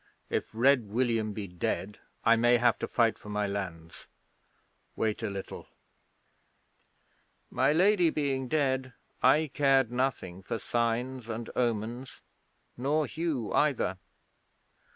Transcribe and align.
If 0.31 0.49
Red 0.51 0.89
William 0.89 1.31
be 1.31 1.47
dead 1.47 1.99
I 2.25 2.35
may 2.35 2.57
have 2.57 2.79
to 2.79 2.87
fight 2.87 3.19
for 3.19 3.29
my 3.29 3.45
lands. 3.45 4.07
Wait 4.95 5.21
a 5.21 5.29
little." 5.29 5.67
'My 7.51 7.71
Lady 7.71 8.09
being 8.09 8.47
dead, 8.47 8.93
I 9.21 9.51
cared 9.53 9.91
nothing 9.91 10.41
for 10.41 10.57
signs 10.57 11.29
and 11.29 11.51
omens, 11.55 12.23
nor 12.75 13.05
Hugh 13.05 13.53
either. 13.53 13.99